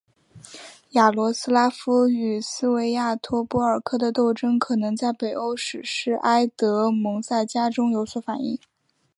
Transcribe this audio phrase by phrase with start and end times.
[0.93, 8.57] 雅罗斯拉夫与斯维亚托波尔克的斗争可能在北欧史诗埃德蒙萨迦中有所反映。